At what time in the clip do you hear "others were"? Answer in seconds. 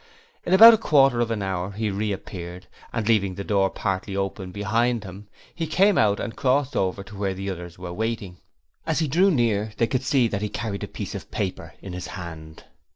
7.51-7.93